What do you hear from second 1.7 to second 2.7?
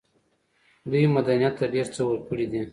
ډېر څه ورکړي دي.